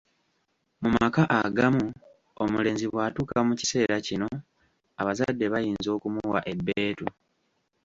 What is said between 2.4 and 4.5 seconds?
omulenzi bwatuuka mu kiseera kino